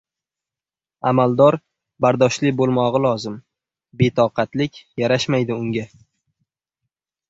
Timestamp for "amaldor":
1.11-1.57